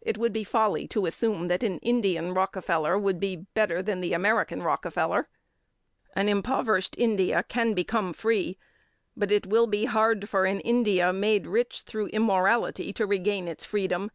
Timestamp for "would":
0.16-0.32, 2.96-3.18